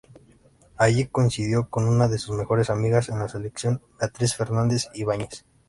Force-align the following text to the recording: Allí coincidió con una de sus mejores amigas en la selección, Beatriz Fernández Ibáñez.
Allí 0.77 1.05
coincidió 1.05 1.69
con 1.69 1.87
una 1.87 2.07
de 2.07 2.17
sus 2.17 2.35
mejores 2.35 2.71
amigas 2.71 3.09
en 3.09 3.19
la 3.19 3.29
selección, 3.29 3.83
Beatriz 3.99 4.33
Fernández 4.35 4.87
Ibáñez. 4.95 5.45